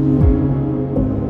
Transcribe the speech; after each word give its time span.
Thank 0.00 0.20
you. 0.20 1.29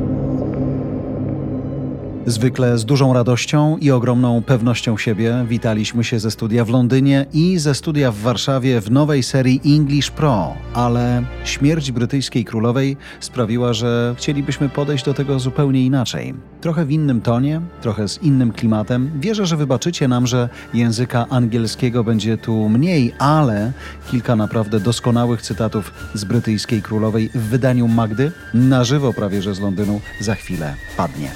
Zwykle 2.27 2.79
z 2.79 2.85
dużą 2.85 3.13
radością 3.13 3.77
i 3.81 3.91
ogromną 3.91 4.43
pewnością 4.43 4.97
siebie 4.97 5.45
witaliśmy 5.49 6.05
się 6.05 6.19
ze 6.19 6.31
studia 6.31 6.65
w 6.65 6.69
Londynie 6.69 7.27
i 7.33 7.59
ze 7.59 7.75
studia 7.75 8.13
w 8.13 8.17
Warszawie 8.17 8.81
w 8.81 8.91
nowej 8.91 9.23
serii 9.23 9.61
English 9.67 10.11
Pro, 10.11 10.55
ale 10.75 11.23
śmierć 11.45 11.93
brytyjskiej 11.93 12.45
królowej 12.45 12.97
sprawiła, 13.21 13.73
że 13.73 14.15
chcielibyśmy 14.19 14.69
podejść 14.69 15.05
do 15.05 15.15
tego 15.15 15.39
zupełnie 15.39 15.87
inaczej. 15.87 16.35
Trochę 16.61 16.85
w 16.85 16.91
innym 16.91 17.21
tonie, 17.21 17.61
trochę 17.81 18.09
z 18.09 18.23
innym 18.23 18.53
klimatem. 18.53 19.11
Wierzę, 19.21 19.47
że 19.47 19.57
wybaczycie 19.57 20.09
nam, 20.09 20.27
że 20.27 20.49
języka 20.75 21.27
angielskiego 21.31 22.05
będzie 22.05 22.39
tu 22.39 22.69
mniej, 22.69 23.15
ale 23.19 23.73
kilka 24.11 24.37
naprawdę 24.37 24.81
doskonałych 24.81 25.43
cytatów 25.43 25.93
z 26.15 26.25
brytyjskiej 26.25 26.83
królowej 26.83 27.29
w 27.35 27.39
wydaniu 27.39 27.89
Magdy 27.89 28.33
na 28.55 28.85
żywo 28.85 29.13
prawie 29.13 29.43
że 29.43 29.55
z 29.55 29.61
Londynu 29.61 30.01
za 30.21 30.35
chwilę 30.35 30.75
padnie. 30.97 31.31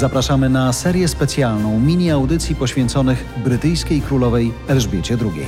Zapraszamy 0.00 0.48
na 0.48 0.72
serię 0.72 1.08
specjalną 1.08 1.80
mini 1.80 2.10
audycji 2.10 2.56
poświęconych 2.56 3.24
brytyjskiej 3.44 4.00
królowej 4.00 4.52
Elżbiecie 4.68 5.18
II. 5.20 5.46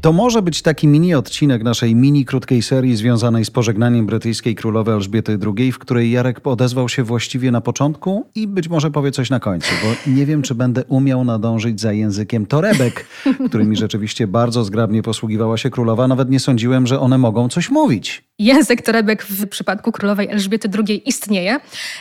To 0.00 0.12
może 0.12 0.42
być 0.42 0.62
taki 0.62 0.88
mini 0.88 1.14
odcinek 1.14 1.62
naszej 1.62 1.94
mini 1.94 2.24
krótkiej 2.24 2.62
serii 2.62 2.96
związanej 2.96 3.44
z 3.44 3.50
pożegnaniem 3.50 4.06
brytyjskiej 4.06 4.54
królowej 4.54 4.94
Elżbiety 4.94 5.38
II, 5.46 5.72
w 5.72 5.78
której 5.78 6.10
Jarek 6.10 6.46
odezwał 6.46 6.88
się 6.88 7.02
właściwie 7.02 7.50
na 7.50 7.60
początku 7.60 8.26
i 8.34 8.46
być 8.46 8.68
może 8.68 8.90
powie 8.90 9.10
coś 9.10 9.30
na 9.30 9.40
końcu, 9.40 9.68
bo 9.82 10.10
nie 10.10 10.26
wiem, 10.26 10.42
czy 10.42 10.54
będę 10.54 10.84
umiał 10.84 11.24
nadążyć 11.24 11.80
za 11.80 11.92
językiem 11.92 12.46
torebek, 12.46 13.06
którymi 13.48 13.76
rzeczywiście 13.76 14.26
bardzo 14.26 14.64
zgrabnie 14.64 15.02
posługiwała 15.02 15.56
się 15.56 15.70
królowa. 15.70 16.08
Nawet 16.08 16.30
nie 16.30 16.40
sądziłem, 16.40 16.86
że 16.86 17.00
one 17.00 17.18
mogą 17.18 17.48
coś 17.48 17.70
mówić. 17.70 18.24
Język 18.38 18.82
torebek 18.82 19.22
w 19.22 19.48
przypadku 19.48 19.92
królowej 19.92 20.28
Elżbiety 20.30 20.68
II 20.88 21.08
istnieje. 21.08 21.60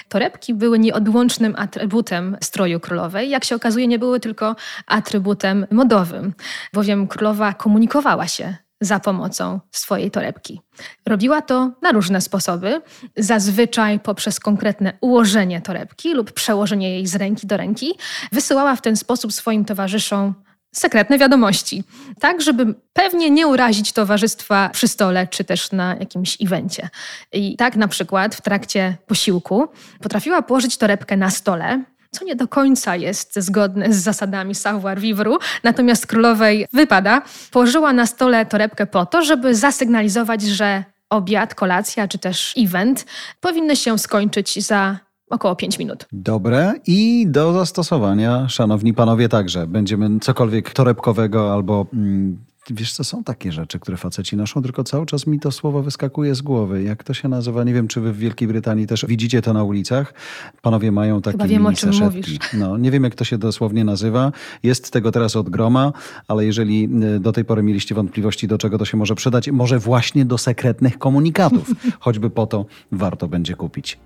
Torebki 0.10 0.54
były 0.54 0.80
nieodłącznym 0.80 1.54
atrybutem 1.58 2.38
stroju 2.42 2.80
królowej. 2.80 3.30
Jak 3.30 3.44
się 3.44 3.56
okazuje, 3.56 3.88
nie 3.88 4.00
były 4.00 4.20
tylko 4.20 4.56
atrybutem 4.88 5.66
modowym, 5.72 6.34
bowiem 6.74 7.08
królowa 7.08 7.54
komunikowała 7.54 7.89
się 8.26 8.56
za 8.82 9.00
pomocą 9.00 9.60
swojej 9.72 10.12
torebki. 10.12 10.62
Robiła 11.06 11.42
to 11.42 11.72
na 11.82 11.92
różne 11.92 12.22
sposoby, 12.22 12.82
zazwyczaj 13.18 14.00
poprzez 14.00 14.40
konkretne 14.40 14.94
ułożenie 15.02 15.62
torebki 15.62 16.14
lub 16.14 16.32
przełożenie 16.32 16.90
jej 16.90 17.08
z 17.08 17.16
ręki 17.16 17.48
do 17.48 17.58
ręki. 17.58 17.94
Wysyłała 18.32 18.76
w 18.76 18.82
ten 18.82 18.96
sposób 18.96 19.34
swoim 19.34 19.66
towarzyszom 19.66 20.34
sekretne 20.76 21.18
wiadomości, 21.18 21.84
tak 22.20 22.42
żeby 22.42 22.76
pewnie 22.94 23.30
nie 23.30 23.48
urazić 23.48 23.94
towarzystwa 23.94 24.70
przy 24.70 24.88
stole 24.88 25.28
czy 25.28 25.44
też 25.44 25.72
na 25.72 25.96
jakimś 25.96 26.38
evencie. 26.42 26.90
I 27.32 27.58
tak 27.58 27.76
na 27.76 27.88
przykład 27.88 28.36
w 28.36 28.42
trakcie 28.42 28.98
posiłku 29.08 29.68
potrafiła 30.02 30.42
położyć 30.42 30.78
torebkę 30.78 31.18
na 31.18 31.30
stole, 31.30 31.84
co 32.12 32.26
nie 32.26 32.36
do 32.36 32.48
końca 32.48 32.96
jest 32.96 33.40
zgodne 33.40 33.94
z 33.94 33.98
zasadami 33.98 34.56
savoir-vivre, 34.56 35.38
natomiast 35.64 36.08
królowej 36.08 36.68
wypada, 36.74 37.22
położyła 37.52 37.94
na 37.94 38.06
stole 38.06 38.46
torebkę 38.46 38.86
po 38.88 39.06
to, 39.06 39.22
żeby 39.22 39.56
zasygnalizować, 39.56 40.42
że 40.42 40.84
obiad, 41.10 41.56
kolacja 41.56 42.08
czy 42.08 42.18
też 42.18 42.54
event 42.58 43.06
powinny 43.42 43.76
się 43.76 44.00
skończyć 44.00 44.66
za 44.66 45.00
około 45.30 45.56
5 45.56 45.80
minut. 45.80 46.06
Dobre 46.12 46.74
i 46.88 47.26
do 47.28 47.54
zastosowania, 47.54 48.50
szanowni 48.50 48.94
panowie, 48.94 49.30
także. 49.30 49.68
Będziemy 49.68 50.20
cokolwiek 50.20 50.74
torebkowego 50.74 51.54
albo 51.54 51.86
mm, 51.94 52.38
Wiesz 52.72 52.94
co, 52.94 53.04
są 53.04 53.24
takie 53.24 53.52
rzeczy, 53.52 53.80
które 53.80 53.98
faceci 53.98 54.38
noszą, 54.38 54.62
tylko 54.62 54.84
cały 54.84 55.06
czas 55.06 55.28
mi 55.28 55.40
to 55.40 55.52
słowo 55.52 55.84
wyskakuje 55.84 56.36
z 56.36 56.42
głowy. 56.42 56.84
Jak 56.84 57.04
to 57.04 57.14
się 57.14 57.28
nazywa? 57.28 57.64
Nie 57.64 57.74
wiem, 57.74 57.88
czy 57.88 58.02
wy 58.02 58.14
w 58.14 58.18
Wielkiej 58.18 58.48
Brytanii 58.48 58.88
też 58.88 59.06
widzicie 59.06 59.42
to 59.42 59.54
na 59.54 59.64
ulicach. 59.64 60.14
Panowie 60.62 60.92
mają 60.92 61.22
takie 61.22 61.32
Chyba 61.38 61.48
wiem, 61.48 61.66
o 61.66 61.74
czym 61.74 61.92
mówisz. 62.02 62.40
No, 62.54 62.78
nie 62.78 62.92
wiem, 62.92 63.04
jak 63.04 63.16
to 63.16 63.24
się 63.24 63.38
dosłownie 63.38 63.84
nazywa. 63.84 64.32
Jest 64.64 64.92
tego 64.92 65.12
teraz 65.12 65.36
od 65.36 65.50
groma, 65.50 65.94
ale 66.28 66.46
jeżeli 66.46 66.90
y, 67.16 67.20
do 67.20 67.32
tej 67.32 67.46
pory 67.46 67.64
mieliście 67.64 67.96
wątpliwości, 67.96 68.48
do 68.48 68.58
czego 68.58 68.78
to 68.78 68.86
się 68.86 68.98
może 68.98 69.16
przydać, 69.16 69.50
może 69.52 69.80
właśnie 69.80 70.26
do 70.26 70.38
sekretnych 70.38 70.98
komunikatów. 70.98 71.72
Choćby 72.00 72.30
po 72.30 72.48
to 72.48 72.66
warto 72.92 73.28
będzie 73.28 73.56
kupić. 73.56 74.00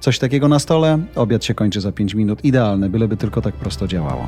Coś 0.00 0.18
takiego 0.18 0.48
na 0.48 0.58
stole, 0.58 0.98
obiad 1.14 1.44
się 1.44 1.54
kończy 1.54 1.80
za 1.80 1.92
5 1.92 2.14
minut. 2.14 2.44
Idealne, 2.44 2.88
byleby 2.88 3.16
tylko 3.16 3.42
tak 3.42 3.54
prosto 3.54 3.86
działało. 3.86 4.26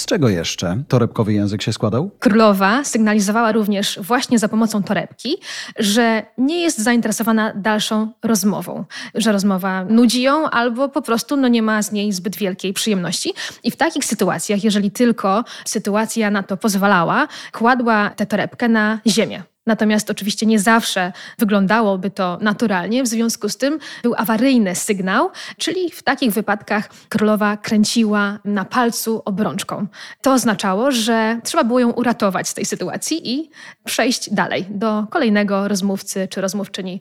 Z 0.00 0.06
czego 0.06 0.28
jeszcze 0.28 0.82
torebkowy 0.88 1.32
język 1.32 1.62
się 1.62 1.72
składał? 1.72 2.10
Królowa 2.18 2.84
sygnalizowała 2.84 3.52
również 3.52 3.98
właśnie 4.02 4.38
za 4.38 4.48
pomocą 4.48 4.82
torebki, 4.82 5.36
że 5.78 6.22
nie 6.38 6.62
jest 6.62 6.78
zainteresowana 6.78 7.52
dalszą 7.56 8.12
rozmową, 8.22 8.84
że 9.14 9.32
rozmowa 9.32 9.84
nudzi 9.84 10.22
ją 10.22 10.50
albo 10.50 10.88
po 10.88 11.02
prostu 11.02 11.36
no, 11.36 11.48
nie 11.48 11.62
ma 11.62 11.82
z 11.82 11.92
niej 11.92 12.12
zbyt 12.12 12.36
wielkiej 12.36 12.72
przyjemności. 12.72 13.32
I 13.64 13.70
w 13.70 13.76
takich 13.76 14.04
sytuacjach, 14.04 14.64
jeżeli 14.64 14.90
tylko 14.90 15.44
sytuacja 15.64 16.30
na 16.30 16.42
to 16.42 16.56
pozwalała, 16.56 17.28
kładła 17.52 18.10
tę 18.10 18.26
torebkę 18.26 18.68
na 18.68 19.00
ziemię. 19.06 19.49
Natomiast 19.66 20.10
oczywiście 20.10 20.46
nie 20.46 20.58
zawsze 20.58 21.12
wyglądałoby 21.38 22.10
to 22.10 22.38
naturalnie, 22.40 23.02
w 23.02 23.06
związku 23.06 23.48
z 23.48 23.56
tym 23.56 23.78
był 24.02 24.14
awaryjny 24.16 24.74
sygnał, 24.74 25.30
czyli 25.58 25.90
w 25.90 26.02
takich 26.02 26.32
wypadkach 26.32 26.88
królowa 27.08 27.56
kręciła 27.56 28.38
na 28.44 28.64
palcu 28.64 29.22
obrączką. 29.24 29.86
To 30.22 30.32
oznaczało, 30.32 30.90
że 30.90 31.40
trzeba 31.44 31.64
było 31.64 31.80
ją 31.80 31.90
uratować 31.90 32.48
z 32.48 32.54
tej 32.54 32.64
sytuacji 32.64 33.30
i 33.30 33.50
przejść 33.84 34.34
dalej 34.34 34.66
do 34.68 35.06
kolejnego 35.10 35.68
rozmówcy 35.68 36.28
czy 36.30 36.40
rozmówczyni, 36.40 37.00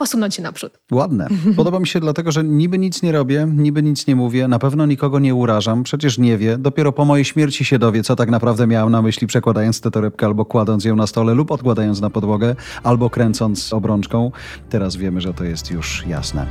posunąć 0.00 0.34
się 0.34 0.42
naprzód. 0.42 0.78
Ładne. 0.92 1.28
Podoba 1.56 1.80
mi 1.80 1.86
się 1.86 2.00
dlatego, 2.00 2.32
że 2.32 2.44
niby 2.44 2.78
nic 2.78 3.02
nie 3.02 3.12
robię, 3.12 3.48
niby 3.56 3.82
nic 3.82 4.06
nie 4.06 4.16
mówię, 4.16 4.48
na 4.48 4.58
pewno 4.58 4.86
nikogo 4.86 5.18
nie 5.18 5.34
urażam, 5.34 5.82
przecież 5.82 6.18
nie 6.18 6.38
wie. 6.38 6.58
Dopiero 6.58 6.92
po 6.92 7.04
mojej 7.04 7.24
śmierci 7.24 7.64
się 7.64 7.78
dowie, 7.78 8.02
co 8.02 8.16
tak 8.16 8.30
naprawdę 8.30 8.66
miałem 8.66 8.92
na 8.92 9.02
myśli, 9.02 9.26
przekładając 9.26 9.80
tę 9.80 9.90
torebkę 9.90 10.26
albo 10.26 10.44
kładąc 10.44 10.84
ją 10.84 10.96
na 10.96 11.06
stole 11.06 11.34
lub 11.34 11.50
odkładając 11.50 12.00
na 12.00 12.10
podłogę, 12.10 12.56
albo 12.82 13.10
kręcąc 13.10 13.72
obrączką. 13.72 14.32
Teraz 14.70 14.96
wiemy, 14.96 15.20
że 15.20 15.34
to 15.34 15.44
jest 15.44 15.70
już 15.70 16.04
jasne. 16.06 16.46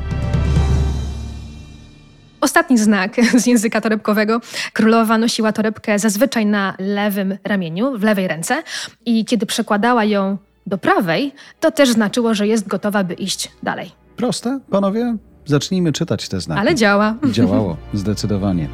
Ostatni 2.42 2.78
znak 2.78 3.16
z 3.42 3.48
języka 3.48 3.82
torebkowego. 3.82 4.42
Królowa 4.74 5.18
nosiła 5.18 5.52
torebkę 5.52 6.00
zazwyczaj 6.00 6.46
na 6.46 6.76
lewym 6.80 7.38
ramieniu, 7.44 7.98
w 7.98 8.04
lewej 8.04 8.28
ręce 8.28 8.64
i 9.06 9.26
kiedy 9.26 9.46
przekładała 9.46 10.06
ją 10.06 10.38
do 10.70 10.78
prawej, 10.78 11.34
to 11.60 11.72
też 11.72 11.90
znaczyło, 11.90 12.34
że 12.34 12.48
jest 12.48 12.68
gotowa, 12.68 13.04
by 13.04 13.14
iść 13.14 13.52
dalej. 13.64 13.92
Proste, 14.16 14.60
panowie? 14.70 15.16
Zacznijmy 15.46 15.92
czytać 15.92 16.30
te 16.30 16.42
znaki. 16.42 16.62
Ale 16.62 16.76
działa. 16.76 17.16
Działało, 17.32 17.78
zdecydowanie. 17.94 18.70